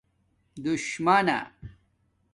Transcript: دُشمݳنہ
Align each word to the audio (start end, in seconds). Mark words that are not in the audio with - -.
دُشمݳنہ 0.63 1.37